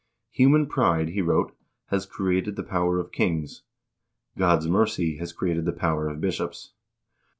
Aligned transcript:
"Human 0.31 0.65
pride," 0.65 1.09
he 1.09 1.21
wrote, 1.21 1.55
"has 1.89 2.07
created 2.07 2.55
the 2.55 2.63
power 2.63 2.97
of 2.97 3.11
kings. 3.11 3.61
God's 4.35 4.67
mercy 4.67 5.17
has 5.17 5.31
created 5.31 5.65
the 5.65 5.73
power 5.73 6.09
of 6.09 6.19
bishops. 6.19 6.71